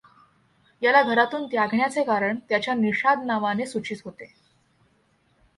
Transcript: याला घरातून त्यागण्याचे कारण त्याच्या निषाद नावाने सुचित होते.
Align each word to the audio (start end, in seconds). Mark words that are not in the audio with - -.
याला 0.81 1.01
घरातून 1.03 1.45
त्यागण्याचे 1.45 2.03
कारण 2.03 2.37
त्याच्या 2.49 2.73
निषाद 2.73 3.23
नावाने 3.25 3.65
सुचित 3.65 3.97
होते. 4.05 4.33